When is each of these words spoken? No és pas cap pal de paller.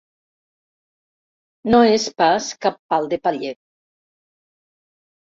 No 1.75 1.81
és 1.97 2.07
pas 2.21 2.47
cap 2.65 2.79
pal 2.93 3.05
de 3.11 3.19
paller. 3.27 3.53